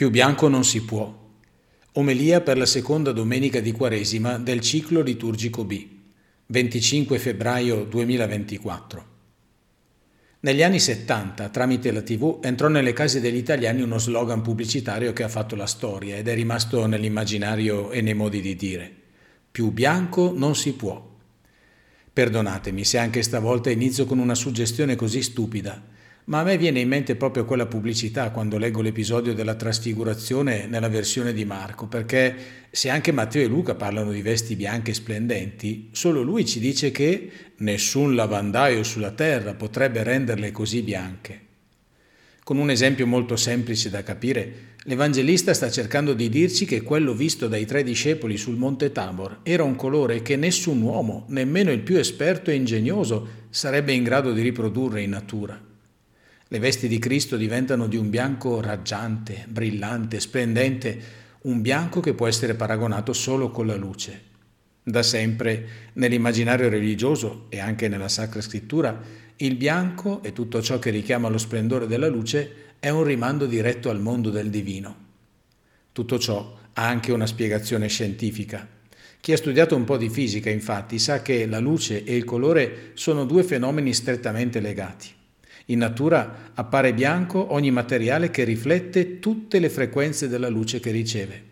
Più 0.00 0.08
bianco 0.08 0.48
non 0.48 0.64
si 0.64 0.80
può. 0.80 1.14
Omelia 1.92 2.40
per 2.40 2.56
la 2.56 2.64
seconda 2.64 3.12
domenica 3.12 3.60
di 3.60 3.70
Quaresima 3.70 4.38
del 4.38 4.60
ciclo 4.60 5.02
liturgico 5.02 5.62
B, 5.62 5.86
25 6.46 7.18
febbraio 7.18 7.84
2024. 7.84 9.04
Negli 10.40 10.62
anni 10.62 10.80
70, 10.80 11.50
tramite 11.50 11.92
la 11.92 12.00
TV, 12.00 12.38
entrò 12.42 12.68
nelle 12.68 12.94
case 12.94 13.20
degli 13.20 13.36
italiani 13.36 13.82
uno 13.82 13.98
slogan 13.98 14.40
pubblicitario 14.40 15.12
che 15.12 15.22
ha 15.22 15.28
fatto 15.28 15.54
la 15.54 15.66
storia 15.66 16.16
ed 16.16 16.28
è 16.28 16.34
rimasto 16.34 16.86
nell'immaginario 16.86 17.90
e 17.90 18.00
nei 18.00 18.14
modi 18.14 18.40
di 18.40 18.56
dire. 18.56 18.90
Più 19.50 19.70
bianco 19.70 20.32
non 20.34 20.56
si 20.56 20.72
può. 20.72 21.06
Perdonatemi 22.10 22.84
se 22.86 22.96
anche 22.96 23.22
stavolta 23.22 23.68
inizio 23.68 24.06
con 24.06 24.18
una 24.18 24.34
suggestione 24.34 24.96
così 24.96 25.20
stupida, 25.20 25.78
ma 26.30 26.38
a 26.38 26.44
me 26.44 26.56
viene 26.56 26.78
in 26.78 26.86
mente 26.86 27.16
proprio 27.16 27.44
quella 27.44 27.66
pubblicità 27.66 28.30
quando 28.30 28.56
leggo 28.56 28.82
l'episodio 28.82 29.34
della 29.34 29.56
trasfigurazione 29.56 30.66
nella 30.68 30.88
versione 30.88 31.32
di 31.32 31.44
Marco, 31.44 31.88
perché 31.88 32.36
se 32.70 32.88
anche 32.88 33.10
Matteo 33.10 33.42
e 33.42 33.48
Luca 33.48 33.74
parlano 33.74 34.12
di 34.12 34.22
vesti 34.22 34.54
bianche 34.54 34.94
splendenti, 34.94 35.88
solo 35.90 36.22
lui 36.22 36.46
ci 36.46 36.60
dice 36.60 36.92
che 36.92 37.30
nessun 37.56 38.14
lavandaio 38.14 38.84
sulla 38.84 39.10
terra 39.10 39.54
potrebbe 39.54 40.04
renderle 40.04 40.52
così 40.52 40.82
bianche. 40.82 41.40
Con 42.44 42.58
un 42.58 42.70
esempio 42.70 43.08
molto 43.08 43.34
semplice 43.34 43.90
da 43.90 44.04
capire, 44.04 44.76
l'Evangelista 44.84 45.52
sta 45.52 45.68
cercando 45.68 46.14
di 46.14 46.28
dirci 46.28 46.64
che 46.64 46.82
quello 46.82 47.12
visto 47.12 47.48
dai 47.48 47.66
tre 47.66 47.82
discepoli 47.82 48.36
sul 48.36 48.56
monte 48.56 48.92
Tabor 48.92 49.40
era 49.42 49.64
un 49.64 49.74
colore 49.74 50.22
che 50.22 50.36
nessun 50.36 50.80
uomo, 50.80 51.26
nemmeno 51.30 51.72
il 51.72 51.80
più 51.80 51.96
esperto 51.96 52.52
e 52.52 52.54
ingegnoso, 52.54 53.48
sarebbe 53.50 53.92
in 53.92 54.04
grado 54.04 54.32
di 54.32 54.42
riprodurre 54.42 55.02
in 55.02 55.10
natura. 55.10 55.69
Le 56.52 56.58
vesti 56.58 56.88
di 56.88 56.98
Cristo 56.98 57.36
diventano 57.36 57.86
di 57.86 57.96
un 57.96 58.10
bianco 58.10 58.60
raggiante, 58.60 59.44
brillante, 59.46 60.18
splendente, 60.18 61.00
un 61.42 61.60
bianco 61.60 62.00
che 62.00 62.12
può 62.12 62.26
essere 62.26 62.54
paragonato 62.54 63.12
solo 63.12 63.52
con 63.52 63.68
la 63.68 63.76
luce. 63.76 64.20
Da 64.82 65.04
sempre, 65.04 65.92
nell'immaginario 65.92 66.68
religioso 66.68 67.46
e 67.50 67.60
anche 67.60 67.86
nella 67.86 68.08
Sacra 68.08 68.40
Scrittura, 68.40 69.00
il 69.36 69.54
bianco 69.54 70.24
e 70.24 70.32
tutto 70.32 70.60
ciò 70.60 70.80
che 70.80 70.90
richiama 70.90 71.28
lo 71.28 71.38
splendore 71.38 71.86
della 71.86 72.08
luce 72.08 72.74
è 72.80 72.88
un 72.88 73.04
rimando 73.04 73.46
diretto 73.46 73.88
al 73.88 74.00
mondo 74.00 74.30
del 74.30 74.50
divino. 74.50 74.96
Tutto 75.92 76.18
ciò 76.18 76.58
ha 76.72 76.84
anche 76.84 77.12
una 77.12 77.26
spiegazione 77.28 77.86
scientifica. 77.86 78.66
Chi 79.20 79.32
ha 79.32 79.36
studiato 79.36 79.76
un 79.76 79.84
po' 79.84 79.96
di 79.96 80.10
fisica, 80.10 80.50
infatti, 80.50 80.98
sa 80.98 81.22
che 81.22 81.46
la 81.46 81.60
luce 81.60 82.02
e 82.02 82.16
il 82.16 82.24
colore 82.24 82.90
sono 82.94 83.24
due 83.24 83.44
fenomeni 83.44 83.94
strettamente 83.94 84.58
legati. 84.58 85.18
In 85.66 85.78
natura 85.78 86.50
appare 86.54 86.94
bianco 86.94 87.52
ogni 87.52 87.70
materiale 87.70 88.30
che 88.30 88.44
riflette 88.44 89.18
tutte 89.18 89.58
le 89.58 89.68
frequenze 89.68 90.28
della 90.28 90.48
luce 90.48 90.80
che 90.80 90.90
riceve. 90.90 91.44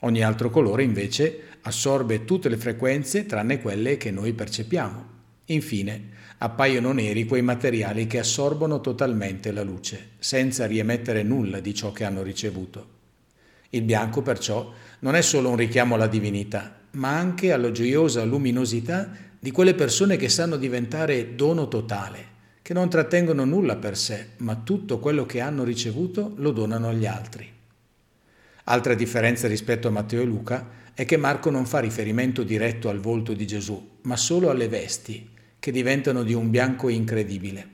Ogni 0.00 0.22
altro 0.22 0.50
colore 0.50 0.82
invece 0.82 1.40
assorbe 1.62 2.24
tutte 2.24 2.48
le 2.48 2.56
frequenze 2.56 3.26
tranne 3.26 3.60
quelle 3.60 3.96
che 3.96 4.10
noi 4.10 4.34
percepiamo. 4.34 5.14
Infine, 5.46 6.14
appaiono 6.38 6.92
neri 6.92 7.24
quei 7.24 7.42
materiali 7.42 8.06
che 8.06 8.18
assorbono 8.18 8.80
totalmente 8.80 9.52
la 9.52 9.62
luce, 9.62 10.10
senza 10.18 10.66
riemettere 10.66 11.22
nulla 11.22 11.60
di 11.60 11.74
ciò 11.74 11.92
che 11.92 12.04
hanno 12.04 12.22
ricevuto. 12.22 12.94
Il 13.70 13.82
bianco 13.82 14.22
perciò 14.22 14.72
non 15.00 15.14
è 15.14 15.22
solo 15.22 15.48
un 15.48 15.56
richiamo 15.56 15.94
alla 15.94 16.06
divinità, 16.06 16.80
ma 16.92 17.16
anche 17.16 17.52
alla 17.52 17.72
gioiosa 17.72 18.24
luminosità 18.24 19.10
di 19.38 19.50
quelle 19.50 19.74
persone 19.74 20.16
che 20.16 20.28
sanno 20.28 20.56
diventare 20.56 21.34
dono 21.34 21.68
totale, 21.68 22.34
che 22.66 22.74
non 22.74 22.90
trattengono 22.90 23.44
nulla 23.44 23.76
per 23.76 23.96
sé, 23.96 24.30
ma 24.38 24.56
tutto 24.56 24.98
quello 24.98 25.24
che 25.24 25.38
hanno 25.40 25.62
ricevuto 25.62 26.32
lo 26.38 26.50
donano 26.50 26.88
agli 26.88 27.06
altri. 27.06 27.48
Altra 28.64 28.94
differenza 28.94 29.46
rispetto 29.46 29.86
a 29.86 29.92
Matteo 29.92 30.22
e 30.22 30.24
Luca 30.24 30.68
è 30.92 31.04
che 31.04 31.16
Marco 31.16 31.48
non 31.48 31.64
fa 31.64 31.78
riferimento 31.78 32.42
diretto 32.42 32.88
al 32.88 32.98
volto 32.98 33.34
di 33.34 33.46
Gesù, 33.46 33.98
ma 34.02 34.16
solo 34.16 34.50
alle 34.50 34.66
vesti, 34.66 35.30
che 35.60 35.70
diventano 35.70 36.24
di 36.24 36.34
un 36.34 36.50
bianco 36.50 36.88
incredibile. 36.88 37.68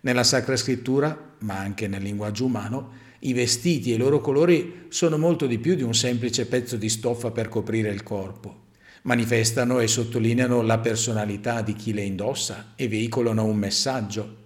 Nella 0.00 0.24
Sacra 0.24 0.56
Scrittura, 0.56 1.34
ma 1.42 1.58
anche 1.58 1.86
nel 1.86 2.02
linguaggio 2.02 2.46
umano, 2.46 2.94
i 3.20 3.32
vestiti 3.32 3.92
e 3.92 3.94
i 3.94 3.98
loro 3.98 4.20
colori 4.20 4.86
sono 4.88 5.18
molto 5.18 5.46
di 5.46 5.60
più 5.60 5.76
di 5.76 5.84
un 5.84 5.94
semplice 5.94 6.46
pezzo 6.46 6.76
di 6.76 6.88
stoffa 6.88 7.30
per 7.30 7.48
coprire 7.48 7.90
il 7.90 8.02
corpo 8.02 8.64
manifestano 9.06 9.78
e 9.78 9.86
sottolineano 9.86 10.62
la 10.62 10.78
personalità 10.78 11.62
di 11.62 11.74
chi 11.74 11.92
le 11.92 12.02
indossa 12.02 12.72
e 12.74 12.88
veicolano 12.88 13.44
un 13.44 13.56
messaggio. 13.56 14.36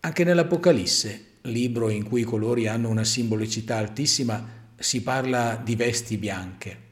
Anche 0.00 0.24
nell'Apocalisse, 0.24 1.24
libro 1.42 1.90
in 1.90 2.04
cui 2.04 2.22
i 2.22 2.24
colori 2.24 2.66
hanno 2.68 2.88
una 2.88 3.04
simbolicità 3.04 3.76
altissima, 3.76 4.54
si 4.76 5.02
parla 5.02 5.60
di 5.62 5.76
vesti 5.76 6.16
bianche. 6.16 6.84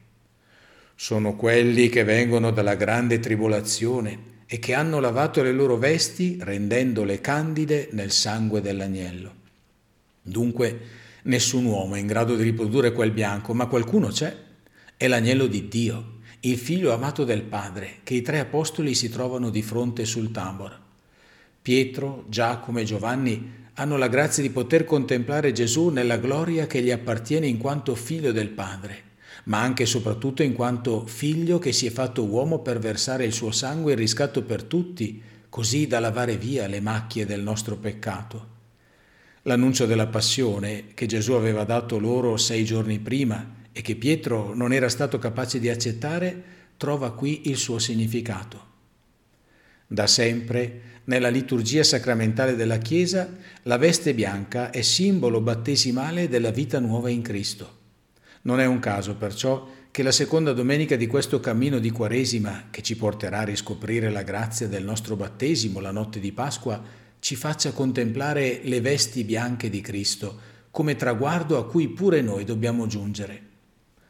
Sono 0.95 1.35
quelli 1.35 1.89
che 1.89 2.03
vengono 2.03 2.51
dalla 2.51 2.75
grande 2.75 3.19
tribolazione 3.19 4.33
e 4.45 4.59
che 4.59 4.75
hanno 4.75 4.99
lavato 4.99 5.41
le 5.41 5.51
loro 5.51 5.77
vesti 5.77 6.37
rendendole 6.39 7.19
candide 7.19 7.89
nel 7.93 8.11
sangue 8.11 8.61
dell'agnello. 8.61 9.33
Dunque 10.21 10.79
nessun 11.23 11.65
uomo 11.65 11.95
è 11.95 11.99
in 11.99 12.05
grado 12.05 12.35
di 12.35 12.43
riprodurre 12.43 12.91
quel 12.91 13.11
bianco, 13.11 13.55
ma 13.55 13.65
qualcuno 13.65 14.09
c'è. 14.09 14.35
È 14.95 15.07
l'agnello 15.07 15.47
di 15.47 15.67
Dio 15.67 16.13
il 16.45 16.59
figlio 16.59 16.93
amato 16.93 17.23
del 17.23 17.41
Padre, 17.41 18.01
che 18.03 18.13
i 18.13 18.21
tre 18.21 18.37
apostoli 18.37 18.93
si 18.93 19.09
trovano 19.09 19.49
di 19.49 19.63
fronte 19.63 20.05
sul 20.05 20.29
Tabor. 20.29 20.79
Pietro, 21.59 22.25
Giacomo 22.29 22.79
e 22.79 22.83
Giovanni 22.83 23.63
hanno 23.73 23.97
la 23.97 24.07
grazia 24.07 24.43
di 24.43 24.51
poter 24.51 24.85
contemplare 24.85 25.51
Gesù 25.51 25.89
nella 25.89 26.17
gloria 26.17 26.67
che 26.67 26.83
gli 26.83 26.91
appartiene 26.91 27.47
in 27.47 27.57
quanto 27.57 27.95
figlio 27.95 28.31
del 28.31 28.49
Padre, 28.49 29.03
ma 29.45 29.61
anche 29.61 29.83
e 29.83 29.87
soprattutto 29.87 30.43
in 30.43 30.53
quanto 30.53 31.07
figlio 31.07 31.57
che 31.57 31.71
si 31.71 31.87
è 31.87 31.89
fatto 31.89 32.23
uomo 32.23 32.59
per 32.59 32.77
versare 32.77 33.25
il 33.25 33.33
suo 33.33 33.49
sangue 33.49 33.93
in 33.93 33.97
riscatto 33.97 34.43
per 34.43 34.63
tutti, 34.63 35.19
così 35.49 35.87
da 35.87 35.99
lavare 35.99 36.37
via 36.37 36.67
le 36.67 36.79
macchie 36.79 37.25
del 37.25 37.41
nostro 37.41 37.75
peccato. 37.75 38.53
L'annuncio 39.43 39.87
della 39.87 40.07
passione 40.07 40.89
che 40.93 41.07
Gesù 41.07 41.31
aveva 41.31 41.63
dato 41.63 41.97
loro 41.97 42.37
sei 42.37 42.63
giorni 42.63 42.99
prima 42.99 43.63
e 43.77 43.81
che 43.81 43.97
Pietro 43.97 44.53
non 44.53 44.71
era 44.71 44.87
stato 44.87 45.19
capace 45.19 45.59
di 45.59 45.67
accettare, 45.67 46.43
trova 46.77 47.11
qui 47.11 47.49
il 47.49 47.57
suo 47.57 47.77
significato. 47.77 48.63
Da 49.85 50.07
sempre, 50.07 51.01
nella 51.03 51.27
liturgia 51.27 51.83
sacramentale 51.83 52.55
della 52.55 52.77
Chiesa, 52.77 53.29
la 53.63 53.77
veste 53.77 54.13
bianca 54.13 54.69
è 54.69 54.81
simbolo 54.81 55.41
battesimale 55.41 56.29
della 56.29 56.51
vita 56.51 56.79
nuova 56.79 57.09
in 57.09 57.21
Cristo. 57.21 57.79
Non 58.43 58.61
è 58.61 58.65
un 58.65 58.79
caso 58.79 59.15
perciò 59.15 59.67
che 59.91 60.03
la 60.03 60.13
seconda 60.13 60.53
domenica 60.53 60.95
di 60.95 61.07
questo 61.07 61.41
cammino 61.41 61.77
di 61.77 61.89
Quaresima, 61.89 62.67
che 62.71 62.81
ci 62.81 62.95
porterà 62.95 63.39
a 63.39 63.43
riscoprire 63.43 64.09
la 64.09 64.23
grazia 64.23 64.69
del 64.69 64.85
nostro 64.85 65.17
battesimo 65.17 65.81
la 65.81 65.91
notte 65.91 66.21
di 66.21 66.31
Pasqua, 66.31 66.81
ci 67.19 67.35
faccia 67.35 67.73
contemplare 67.73 68.61
le 68.63 68.79
vesti 68.79 69.25
bianche 69.25 69.69
di 69.69 69.81
Cristo 69.81 70.39
come 70.71 70.95
traguardo 70.95 71.57
a 71.57 71.67
cui 71.67 71.89
pure 71.89 72.21
noi 72.21 72.45
dobbiamo 72.45 72.87
giungere. 72.87 73.54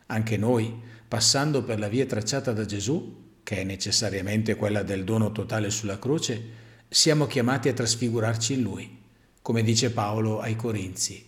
Anche 0.07 0.37
noi, 0.37 0.73
passando 1.07 1.63
per 1.63 1.79
la 1.79 1.87
via 1.87 2.05
tracciata 2.05 2.51
da 2.51 2.65
Gesù, 2.65 3.23
che 3.43 3.57
è 3.57 3.63
necessariamente 3.63 4.55
quella 4.55 4.83
del 4.83 5.03
dono 5.03 5.31
totale 5.31 5.69
sulla 5.69 5.99
croce, 5.99 6.43
siamo 6.87 7.25
chiamati 7.27 7.69
a 7.69 7.73
trasfigurarci 7.73 8.53
in 8.53 8.61
Lui, 8.61 8.97
come 9.41 9.63
dice 9.63 9.91
Paolo 9.91 10.39
ai 10.39 10.55
Corinzi. 10.55 11.23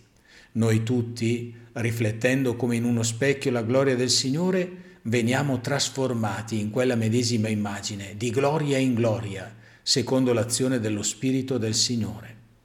Noi 0.53 0.83
tutti, 0.83 1.55
riflettendo 1.73 2.55
come 2.55 2.75
in 2.75 2.83
uno 2.83 3.03
specchio 3.03 3.51
la 3.51 3.61
gloria 3.61 3.95
del 3.95 4.09
Signore, 4.09 4.99
veniamo 5.03 5.61
trasformati 5.61 6.59
in 6.59 6.69
quella 6.69 6.95
medesima 6.95 7.47
immagine, 7.47 8.15
di 8.17 8.29
gloria 8.29 8.77
in 8.77 8.94
gloria, 8.94 9.55
secondo 9.83 10.33
l'azione 10.33 10.79
dello 10.79 11.03
Spirito 11.03 11.57
del 11.57 11.75
Signore. 11.75 12.37